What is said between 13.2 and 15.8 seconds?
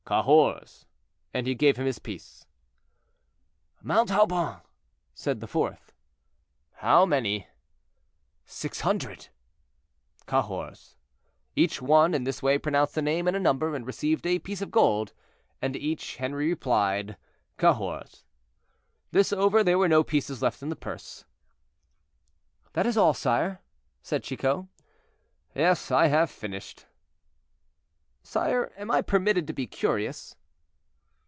and a number, and received a piece of gold, and to